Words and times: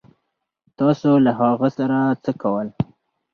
تاسو 0.77 1.11
له 1.25 1.31
هغه 1.39 1.69
سره 1.77 1.97
څه 2.23 2.31
کول 2.41 2.67